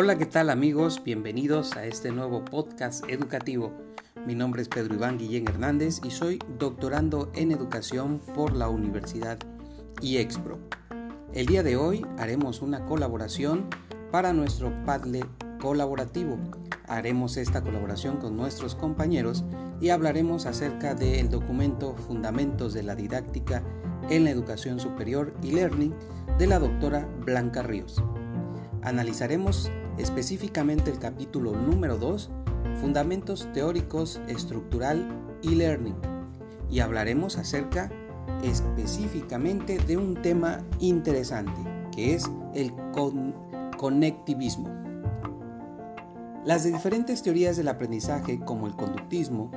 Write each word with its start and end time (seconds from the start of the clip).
Hola, 0.00 0.16
¿qué 0.16 0.26
tal 0.26 0.48
amigos? 0.48 1.02
Bienvenidos 1.02 1.76
a 1.76 1.84
este 1.84 2.12
nuevo 2.12 2.44
podcast 2.44 3.04
educativo. 3.10 3.72
Mi 4.24 4.36
nombre 4.36 4.62
es 4.62 4.68
Pedro 4.68 4.94
Iván 4.94 5.18
Guillén 5.18 5.48
Hernández 5.48 6.00
y 6.04 6.12
soy 6.12 6.38
doctorando 6.56 7.32
en 7.34 7.50
educación 7.50 8.20
por 8.32 8.54
la 8.54 8.68
Universidad 8.68 9.40
IEXPRO. 10.00 10.60
El 11.34 11.46
día 11.46 11.64
de 11.64 11.76
hoy 11.76 12.06
haremos 12.16 12.62
una 12.62 12.86
colaboración 12.86 13.68
para 14.12 14.32
nuestro 14.32 14.72
Padlet 14.84 15.26
colaborativo. 15.60 16.38
Haremos 16.86 17.36
esta 17.36 17.60
colaboración 17.60 18.18
con 18.18 18.36
nuestros 18.36 18.76
compañeros 18.76 19.42
y 19.80 19.88
hablaremos 19.88 20.46
acerca 20.46 20.94
del 20.94 21.28
documento 21.28 21.96
Fundamentos 21.96 22.72
de 22.72 22.84
la 22.84 22.94
Didáctica 22.94 23.64
en 24.10 24.22
la 24.22 24.30
Educación 24.30 24.78
Superior 24.78 25.34
y 25.42 25.50
Learning 25.50 25.92
de 26.38 26.46
la 26.46 26.60
doctora 26.60 27.04
Blanca 27.24 27.64
Ríos. 27.64 28.00
Analizaremos 28.82 29.72
específicamente 29.98 30.90
el 30.90 30.98
capítulo 30.98 31.52
número 31.52 31.98
2, 31.98 32.30
Fundamentos 32.80 33.48
Teóricos 33.52 34.20
Estructural 34.28 35.08
y 35.42 35.56
Learning, 35.56 35.96
y 36.70 36.80
hablaremos 36.80 37.36
acerca 37.36 37.90
específicamente 38.42 39.78
de 39.78 39.96
un 39.96 40.14
tema 40.22 40.64
interesante, 40.78 41.60
que 41.94 42.14
es 42.14 42.30
el 42.54 42.72
conectivismo. 43.76 44.68
Las 46.44 46.64
diferentes 46.64 47.22
teorías 47.22 47.56
del 47.56 47.68
aprendizaje 47.68 48.40
como 48.40 48.66
el 48.66 48.76
conductismo, 48.76 49.50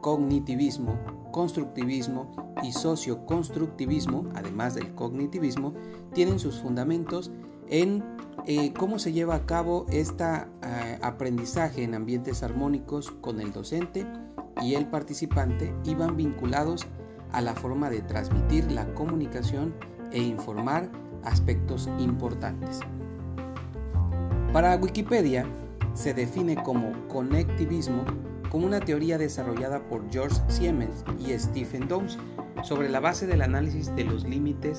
cognitivismo, 0.00 0.98
constructivismo 1.30 2.54
y 2.62 2.72
socioconstructivismo, 2.72 4.28
además 4.34 4.74
del 4.74 4.94
cognitivismo, 4.94 5.74
tienen 6.12 6.38
sus 6.38 6.60
fundamentos 6.60 7.30
en 7.72 8.04
eh, 8.46 8.74
cómo 8.74 8.98
se 8.98 9.12
lleva 9.12 9.34
a 9.34 9.46
cabo 9.46 9.86
este 9.90 10.24
aprendizaje 11.00 11.82
en 11.82 11.94
ambientes 11.94 12.42
armónicos 12.42 13.10
con 13.10 13.40
el 13.40 13.52
docente 13.52 14.06
y 14.60 14.74
el 14.74 14.86
participante 14.86 15.74
y 15.84 15.94
van 15.94 16.16
vinculados 16.16 16.86
a 17.32 17.40
la 17.40 17.54
forma 17.54 17.88
de 17.88 18.02
transmitir 18.02 18.70
la 18.70 18.92
comunicación 18.92 19.74
e 20.12 20.20
informar 20.20 20.90
aspectos 21.24 21.88
importantes. 21.98 22.80
Para 24.52 24.76
Wikipedia 24.76 25.46
se 25.94 26.12
define 26.12 26.62
como 26.62 26.92
conectivismo 27.08 28.04
como 28.50 28.66
una 28.66 28.80
teoría 28.80 29.16
desarrollada 29.16 29.82
por 29.88 30.10
George 30.10 30.38
Siemens 30.48 31.06
y 31.18 31.32
Stephen 31.38 31.88
Downes 31.88 32.18
sobre 32.64 32.90
la 32.90 33.00
base 33.00 33.26
del 33.26 33.40
análisis 33.40 33.94
de 33.96 34.04
los 34.04 34.24
límites 34.24 34.78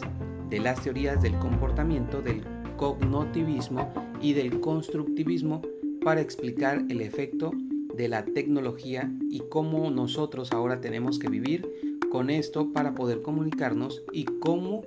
de 0.52 0.60
las 0.60 0.80
teorías 0.82 1.20
del 1.24 1.40
comportamiento 1.40 2.22
del 2.22 2.53
cognitivismo 2.78 3.94
y 4.22 4.34
del 4.34 4.60
constructivismo 4.60 5.62
para 6.04 6.22
explicar 6.22 6.84
el 6.90 7.02
efecto 7.02 7.52
de 7.96 8.08
la 8.08 8.26
tecnología 8.26 9.12
y 9.30 9.42
cómo 9.50 9.90
nosotros 9.92 10.52
ahora 10.52 10.82
tenemos 10.82 11.20
que 11.20 11.30
vivir 11.30 11.70
con 12.12 12.30
esto 12.30 12.72
para 12.72 12.96
poder 12.96 13.22
comunicarnos 13.22 14.04
y 14.12 14.26
cómo, 14.26 14.84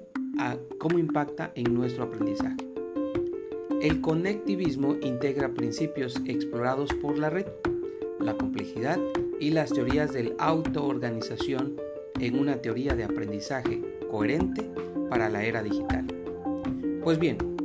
cómo 0.79 0.99
impacta 0.99 1.53
en 1.55 1.75
nuestro 1.75 2.05
aprendizaje. 2.05 2.57
El 3.81 4.01
conectivismo 4.01 4.97
integra 5.03 5.53
principios 5.53 6.21
explorados 6.27 6.93
por 6.95 7.19
la 7.19 7.31
red 7.31 7.47
la 8.21 8.37
complejidad 8.37 8.99
y 9.41 9.51
las 9.51 9.73
teorías 9.73 10.13
de 10.13 10.35
autoorganización 10.39 11.77
en 12.19 12.39
una 12.39 12.57
teoría 12.57 12.95
de 12.95 13.05
aprendizaje 13.05 13.81
coherente 14.11 14.71
para 15.09 15.29
la 15.29 15.45
era 15.45 15.63
digital. 15.63 16.07
Pues 17.03 17.19
bien, 17.19 17.56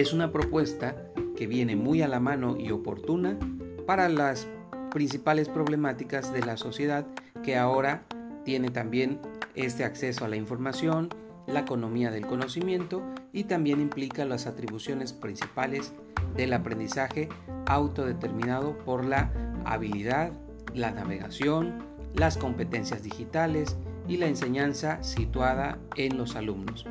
es 0.00 0.12
una 0.12 0.30
propuesta 0.30 0.94
que 1.36 1.48
viene 1.48 1.74
muy 1.74 2.02
a 2.02 2.08
la 2.08 2.20
mano 2.20 2.56
y 2.56 2.70
oportuna 2.70 3.36
para 3.84 4.08
las 4.08 4.46
principales 4.92 5.48
problemáticas 5.48 6.32
de 6.32 6.40
la 6.40 6.56
sociedad 6.56 7.04
que 7.42 7.56
ahora 7.56 8.04
tiene 8.44 8.70
también 8.70 9.20
este 9.56 9.84
acceso 9.84 10.24
a 10.24 10.28
la 10.28 10.36
información, 10.36 11.08
la 11.48 11.60
economía 11.60 12.12
del 12.12 12.28
conocimiento 12.28 13.02
y 13.32 13.44
también 13.44 13.80
implica 13.80 14.24
las 14.24 14.46
atribuciones 14.46 15.12
principales 15.12 15.92
del 16.36 16.52
aprendizaje 16.52 17.28
autodeterminado 17.66 18.78
por 18.78 19.04
la 19.04 19.32
habilidad, 19.64 20.30
la 20.74 20.92
navegación, 20.92 21.82
las 22.14 22.36
competencias 22.36 23.02
digitales 23.02 23.76
y 24.06 24.18
la 24.18 24.28
enseñanza 24.28 25.02
situada 25.02 25.76
en 25.96 26.16
los 26.16 26.36
alumnos. 26.36 26.86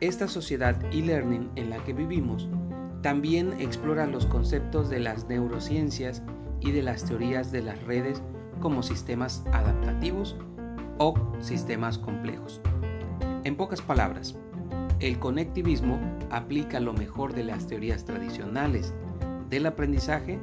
Esta 0.00 0.28
sociedad 0.28 0.76
e-learning 0.92 1.50
en 1.56 1.70
la 1.70 1.82
que 1.82 1.94
vivimos 1.94 2.50
también 3.00 3.54
explora 3.58 4.06
los 4.06 4.26
conceptos 4.26 4.90
de 4.90 5.00
las 5.00 5.26
neurociencias 5.26 6.22
y 6.60 6.72
de 6.72 6.82
las 6.82 7.04
teorías 7.06 7.50
de 7.50 7.62
las 7.62 7.82
redes 7.84 8.22
como 8.60 8.82
sistemas 8.82 9.42
adaptativos 9.52 10.36
o 10.98 11.14
sistemas 11.40 11.96
complejos. 11.96 12.60
En 13.44 13.56
pocas 13.56 13.80
palabras, 13.80 14.34
el 15.00 15.18
conectivismo 15.18 15.98
aplica 16.30 16.78
lo 16.78 16.92
mejor 16.92 17.32
de 17.32 17.44
las 17.44 17.66
teorías 17.66 18.04
tradicionales 18.04 18.92
del 19.48 19.64
aprendizaje 19.64 20.38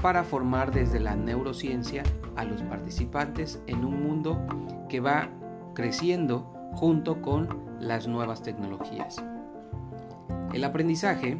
para 0.00 0.24
formar 0.24 0.72
desde 0.72 1.00
la 1.00 1.14
neurociencia 1.14 2.04
a 2.36 2.44
los 2.44 2.62
participantes 2.62 3.60
en 3.66 3.84
un 3.84 4.02
mundo 4.02 4.38
que 4.88 5.00
va 5.00 5.28
creciendo 5.74 6.53
junto 6.74 7.20
con 7.22 7.48
las 7.80 8.06
nuevas 8.08 8.42
tecnologías. 8.42 9.22
El 10.52 10.64
aprendizaje 10.64 11.38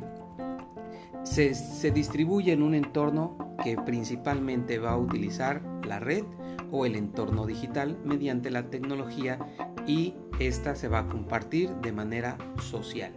se, 1.25 1.91
distribuye 1.91 2.53
en 2.53 2.63
un 2.63 2.75
entorno 2.75 3.37
que 3.63 3.77
principalmente 3.77 4.79
va 4.79 4.93
a 4.93 4.99
utilizar 4.99 5.63
la 5.87 5.99
red 5.99 6.25
o 6.71 6.87
el 6.87 6.97
entorno 6.97 7.47
digital 7.47 7.99
mediante 8.05 8.51
la 8.51 8.71
tecnología 8.71 9.39
y 9.87 10.15
esta 10.39 10.75
se 10.75 10.89
va 10.89 11.01
a 11.01 11.09
compartir 11.09 11.71
de 11.77 11.93
manera 11.93 12.37
social. 12.61 13.13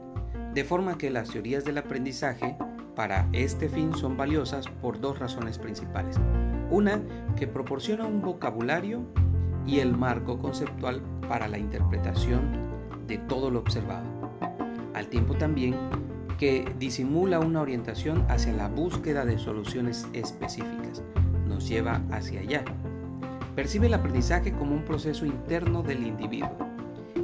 De 0.54 0.64
forma 0.64 0.98
que 0.98 1.10
las 1.10 1.30
teorías 1.30 1.66
del 1.66 1.78
aprendizaje 1.78 2.56
para 2.96 3.28
este 3.34 3.70
fin 3.70 3.94
son 3.94 4.18
valiosas 4.18 4.68
por 4.68 5.00
dos 5.00 5.20
razones 5.20 5.60
principales. 5.60 6.16
Una, 6.70 7.02
que 7.36 7.48
proporciona 7.48 8.06
un 8.06 8.22
vocabulario 8.22 9.06
y 9.68 9.80
el 9.80 9.96
marco 9.96 10.40
conceptual 10.40 11.02
para 11.28 11.48
la 11.48 11.60
interpretación 11.60 12.42
de 13.06 13.18
todo 13.18 13.52
lo 13.52 13.60
observado. 13.60 14.06
Al 14.94 15.08
tiempo 15.08 15.36
también 15.36 15.76
que 16.40 16.66
disimula 16.80 17.40
una 17.40 17.62
orientación 17.62 18.26
hacia 18.30 18.54
la 18.54 18.70
búsqueda 18.70 19.26
de 19.26 19.38
soluciones 19.38 20.08
específicas. 20.14 21.04
Nos 21.48 21.68
lleva 21.68 22.02
hacia 22.12 22.40
allá. 22.40 22.64
Percibe 23.56 23.88
el 23.88 23.94
aprendizaje 23.96 24.52
como 24.52 24.76
un 24.76 24.86
proceso 24.86 25.26
interno 25.26 25.82
del 25.84 26.06
individuo 26.06 26.56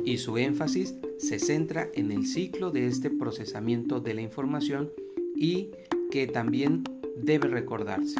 y 0.03 0.17
su 0.17 0.37
énfasis 0.37 0.95
se 1.17 1.39
centra 1.39 1.87
en 1.93 2.11
el 2.11 2.25
ciclo 2.25 2.71
de 2.71 2.87
este 2.87 3.09
procesamiento 3.09 3.99
de 3.99 4.15
la 4.15 4.21
información 4.21 4.91
y 5.35 5.69
que 6.11 6.27
también 6.27 6.83
debe 7.17 7.47
recordarse. 7.47 8.19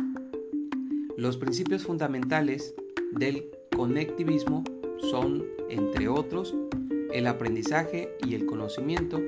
Los 1.18 1.38
principios 1.38 1.84
fundamentales 1.84 2.76
del 3.18 3.52
conectivismo 3.76 4.64
son, 5.10 5.46
entre 5.70 6.08
otros, 6.08 6.56
el 7.12 7.28
aprendizaje 7.28 8.16
y 8.26 8.36
el 8.36 8.46
conocimiento 8.46 9.22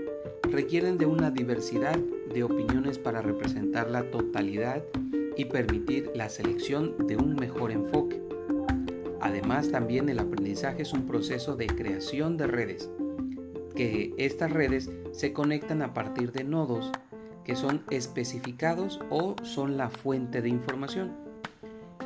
requieren 0.44 0.98
de 0.98 1.06
una 1.06 1.32
diversidad 1.32 1.98
de 2.34 2.44
opiniones 2.44 2.98
para 2.98 3.22
representar 3.22 3.90
la 3.90 4.10
totalidad 4.10 4.84
y 5.38 5.46
permitir 5.46 6.12
la 6.16 6.30
selección 6.30 7.08
de 7.08 7.18
un 7.18 7.36
mejor 7.36 7.72
enfoque. 7.72 8.22
Además, 9.22 9.70
también 9.72 10.10
el 10.10 10.20
aprendizaje 10.20 10.84
es 10.84 10.94
un 10.94 11.06
proceso 11.06 11.56
de 11.56 11.68
creación 11.68 12.38
de 12.38 12.48
redes, 12.48 12.90
que 13.76 14.14
estas 14.18 14.52
redes 14.52 14.90
se 15.12 15.34
conectan 15.34 15.82
a 15.82 15.94
partir 15.94 16.32
de 16.32 16.44
nodos 16.44 16.92
que 17.44 17.56
son 17.56 17.84
especificados 17.92 19.00
o 19.10 19.36
son 19.44 19.78
la 19.78 19.90
fuente 19.90 20.42
de 20.42 20.50
información. 20.50 21.25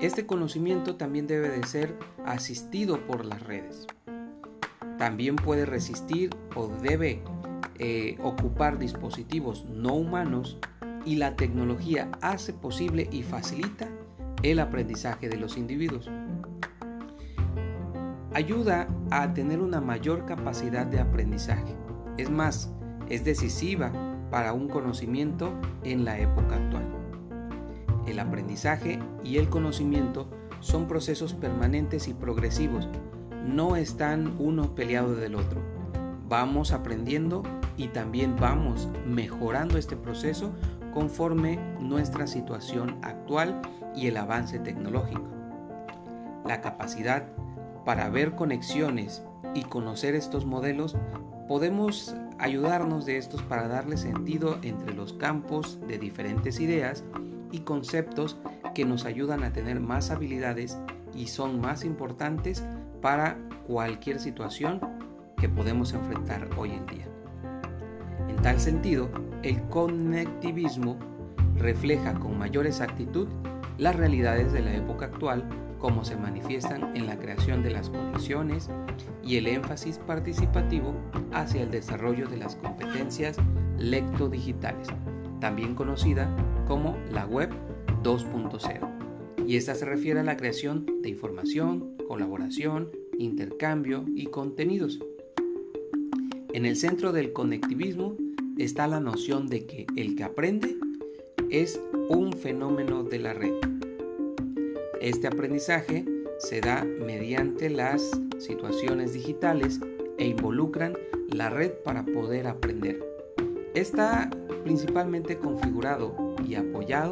Este 0.01 0.25
conocimiento 0.25 0.95
también 0.95 1.27
debe 1.27 1.49
de 1.49 1.65
ser 1.67 1.93
asistido 2.25 3.05
por 3.05 3.25
las 3.25 3.43
redes. 3.43 3.85
También 4.97 5.35
puede 5.35 5.65
resistir 5.65 6.29
o 6.55 6.67
debe 6.67 7.21
eh, 7.79 8.17
ocupar 8.23 8.79
dispositivos 8.79 9.65
no 9.65 9.95
humanos 9.95 10.57
y 11.03 11.15
la 11.15 11.35
tecnología 11.35 12.09
hace 12.21 12.53
posible 12.53 13.09
y 13.11 13.23
facilita 13.23 13.89
el 14.41 14.59
aprendizaje 14.59 15.27
de 15.27 15.35
los 15.35 15.57
individuos. 15.57 16.09
Ayuda 18.33 18.87
a 19.11 19.33
tener 19.33 19.59
una 19.59 19.81
mayor 19.81 20.25
capacidad 20.25 20.85
de 20.85 21.01
aprendizaje. 21.01 21.75
Es 22.17 22.29
más, 22.29 22.71
es 23.09 23.25
decisiva 23.25 23.91
para 24.31 24.53
un 24.53 24.69
conocimiento 24.69 25.53
en 25.83 26.05
la 26.05 26.19
época 26.19 26.55
actual. 26.55 26.98
El 28.07 28.19
aprendizaje 28.19 28.99
y 29.23 29.37
el 29.37 29.49
conocimiento 29.49 30.27
son 30.59 30.87
procesos 30.87 31.33
permanentes 31.33 32.07
y 32.07 32.13
progresivos, 32.13 32.87
no 33.45 33.75
están 33.75 34.35
uno 34.39 34.75
peleado 34.75 35.15
del 35.15 35.35
otro. 35.35 35.61
Vamos 36.27 36.71
aprendiendo 36.71 37.43
y 37.77 37.87
también 37.87 38.35
vamos 38.39 38.87
mejorando 39.05 39.77
este 39.77 39.95
proceso 39.95 40.51
conforme 40.93 41.59
nuestra 41.79 42.27
situación 42.27 42.97
actual 43.01 43.61
y 43.95 44.07
el 44.07 44.17
avance 44.17 44.59
tecnológico. 44.59 45.27
La 46.45 46.61
capacidad 46.61 47.27
para 47.85 48.09
ver 48.09 48.35
conexiones 48.35 49.23
y 49.55 49.63
conocer 49.63 50.13
estos 50.13 50.45
modelos, 50.45 50.95
podemos 51.47 52.15
ayudarnos 52.37 53.05
de 53.05 53.17
estos 53.17 53.41
para 53.41 53.67
darle 53.67 53.97
sentido 53.97 54.59
entre 54.61 54.93
los 54.93 55.13
campos 55.13 55.79
de 55.87 55.97
diferentes 55.97 56.59
ideas 56.59 57.03
y 57.51 57.59
conceptos 57.59 58.37
que 58.73 58.85
nos 58.85 59.05
ayudan 59.05 59.43
a 59.43 59.51
tener 59.53 59.79
más 59.79 60.11
habilidades 60.11 60.77
y 61.13 61.27
son 61.27 61.59
más 61.59 61.83
importantes 61.83 62.63
para 63.01 63.37
cualquier 63.65 64.19
situación 64.19 64.79
que 65.37 65.49
podemos 65.49 65.93
enfrentar 65.93 66.49
hoy 66.57 66.71
en 66.71 66.85
día. 66.85 67.07
En 68.27 68.35
tal 68.37 68.59
sentido, 68.59 69.09
el 69.43 69.61
conectivismo 69.69 70.97
refleja 71.55 72.13
con 72.13 72.37
mayor 72.37 72.67
exactitud 72.67 73.27
las 73.77 73.95
realidades 73.95 74.51
de 74.51 74.61
la 74.61 74.75
época 74.75 75.05
actual 75.05 75.47
como 75.79 76.03
se 76.03 76.17
manifiestan 76.17 76.95
en 76.95 77.07
la 77.07 77.17
creación 77.17 77.63
de 77.63 77.71
las 77.71 77.89
condiciones 77.89 78.69
y 79.23 79.37
el 79.37 79.47
énfasis 79.47 79.97
participativo 79.97 80.93
hacia 81.31 81.63
el 81.63 81.71
desarrollo 81.71 82.27
de 82.27 82.37
las 82.37 82.57
competencias 82.57 83.37
lectodigitales, 83.77 84.89
también 85.39 85.75
conocida 85.75 86.29
como 86.69 86.95
la 87.11 87.25
web 87.25 87.49
2.0. 88.03 89.45
Y 89.47 89.57
esta 89.57 89.73
se 89.73 89.85
refiere 89.85 90.19
a 90.19 90.23
la 90.23 90.37
creación 90.37 90.85
de 91.01 91.09
información, 91.09 91.97
colaboración, 92.07 92.91
intercambio 93.17 94.05
y 94.15 94.27
contenidos. 94.27 94.99
En 96.53 96.67
el 96.67 96.75
centro 96.75 97.11
del 97.11 97.33
conectivismo 97.33 98.15
está 98.59 98.87
la 98.87 98.99
noción 98.99 99.47
de 99.47 99.65
que 99.65 99.87
el 99.95 100.15
que 100.15 100.23
aprende 100.23 100.77
es 101.49 101.81
un 102.07 102.33
fenómeno 102.33 103.03
de 103.03 103.17
la 103.17 103.33
red. 103.33 103.53
Este 105.01 105.25
aprendizaje 105.25 106.05
se 106.37 106.61
da 106.61 106.83
mediante 106.83 107.71
las 107.71 108.11
situaciones 108.37 109.13
digitales 109.13 109.79
e 110.19 110.27
involucran 110.27 110.95
la 111.31 111.49
red 111.49 111.71
para 111.83 112.05
poder 112.05 112.45
aprender. 112.45 113.03
Está 113.73 114.29
principalmente 114.63 115.37
configurado 115.37 116.28
y 116.47 116.55
apoyado 116.55 117.11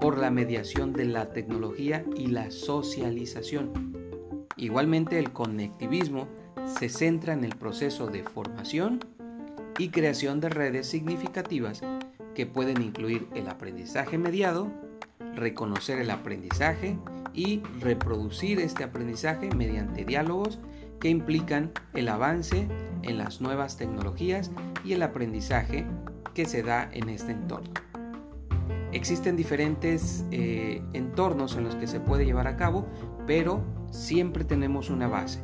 por 0.00 0.18
la 0.18 0.30
mediación 0.30 0.92
de 0.92 1.04
la 1.04 1.32
tecnología 1.32 2.04
y 2.16 2.26
la 2.26 2.50
socialización. 2.50 3.92
Igualmente 4.56 5.18
el 5.18 5.32
conectivismo 5.32 6.28
se 6.78 6.88
centra 6.88 7.32
en 7.32 7.44
el 7.44 7.56
proceso 7.56 8.06
de 8.06 8.22
formación 8.22 9.00
y 9.78 9.90
creación 9.90 10.40
de 10.40 10.48
redes 10.48 10.86
significativas 10.86 11.82
que 12.34 12.46
pueden 12.46 12.82
incluir 12.82 13.28
el 13.34 13.48
aprendizaje 13.48 14.18
mediado, 14.18 14.70
reconocer 15.34 15.98
el 15.98 16.10
aprendizaje 16.10 16.98
y 17.34 17.62
reproducir 17.80 18.60
este 18.60 18.84
aprendizaje 18.84 19.50
mediante 19.54 20.04
diálogos 20.04 20.58
que 21.00 21.08
implican 21.08 21.72
el 21.94 22.08
avance 22.08 22.68
en 23.02 23.18
las 23.18 23.40
nuevas 23.40 23.76
tecnologías 23.76 24.50
y 24.84 24.92
el 24.92 25.02
aprendizaje 25.02 25.86
que 26.34 26.44
se 26.44 26.62
da 26.62 26.88
en 26.92 27.08
este 27.08 27.32
entorno. 27.32 27.91
Existen 28.92 29.36
diferentes 29.36 30.24
eh, 30.30 30.82
entornos 30.92 31.56
en 31.56 31.64
los 31.64 31.74
que 31.76 31.86
se 31.86 31.98
puede 31.98 32.26
llevar 32.26 32.46
a 32.46 32.56
cabo, 32.56 32.86
pero 33.26 33.62
siempre 33.90 34.44
tenemos 34.44 34.90
una 34.90 35.08
base. 35.08 35.40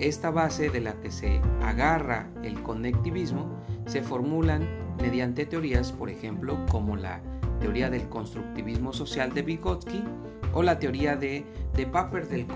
Esta 0.00 0.30
base 0.30 0.70
de 0.70 0.80
la 0.80 1.00
que 1.00 1.10
se 1.10 1.40
agarra 1.62 2.28
el 2.42 2.62
conectivismo 2.62 3.58
se 3.86 4.02
formulan 4.02 4.68
mediante 5.00 5.46
teorías, 5.46 5.92
por 5.92 6.10
ejemplo, 6.10 6.58
como 6.70 6.96
la 6.96 7.20
teoría 7.60 7.88
del 7.88 8.08
constructivismo 8.08 8.92
social 8.92 9.32
de 9.32 9.42
Vygotsky 9.42 10.04
o 10.52 10.62
la 10.62 10.78
teoría 10.78 11.16
de, 11.16 11.44
de 11.74 11.86
Papert 11.86 12.30
del 12.30 12.46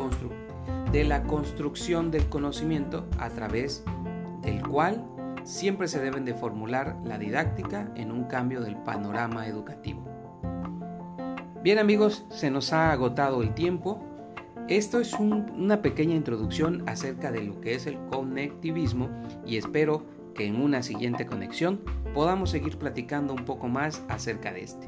de 0.93 1.05
la 1.05 1.23
construcción 1.25 2.11
del 2.11 2.29
conocimiento 2.29 3.07
a 3.19 3.29
través 3.31 3.85
del 4.43 4.67
cual 4.67 5.05
siempre 5.45 5.89
se 5.89 6.01
deben 6.01 6.25
de 6.25 6.35
formular 6.35 6.97
la 7.05 7.19
didáctica 7.19 7.91
en 7.95 8.11
un 8.11 8.25
cambio 8.25 8.61
del 8.61 8.77
panorama 8.77 9.47
educativo. 9.47 10.08
Bien 11.69 11.79
amigos, 11.79 12.25
se 12.31 12.51
nos 12.51 12.73
ha 12.73 12.93
agotado 12.93 13.43
el 13.43 13.53
tiempo. 13.53 14.03
Esto 14.69 15.01
es 15.01 15.13
una 15.13 15.83
pequeña 15.83 16.15
introducción 16.15 16.83
acerca 16.89 17.31
de 17.31 17.43
lo 17.43 17.61
que 17.61 17.75
es 17.75 17.87
el 17.87 17.99
conectivismo 18.09 19.11
y 19.45 19.59
espero 19.59 20.07
que 20.35 20.47
en 20.47 20.63
una 20.63 20.83
siguiente 20.83 21.27
conexión 21.27 21.83
podamos 22.15 22.49
seguir 22.49 22.79
platicando 22.79 23.35
un 23.35 23.45
poco 23.45 23.69
más 23.69 24.03
acerca 24.09 24.51
de 24.51 24.63
este. 24.63 24.87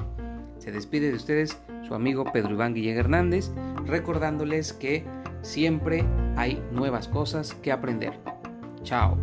Se 0.57 0.71
despide 0.71 1.11
de 1.11 1.17
ustedes 1.17 1.55
su 1.83 1.93
amigo 1.93 2.23
Pedro 2.33 2.53
Iván 2.53 2.73
Guillén 2.73 2.97
Hernández, 2.97 3.51
recordándoles 3.85 4.73
que 4.73 5.05
siempre 5.43 6.03
hay 6.35 6.63
nuevas 6.71 7.07
cosas 7.07 7.53
que 7.61 7.71
aprender. 7.71 8.19
Chao. 8.81 9.19